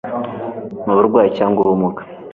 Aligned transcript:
n 0.83 0.87
uburwayi 0.93 1.29
cyangwa 1.37 1.59
ubumuga 1.61 2.01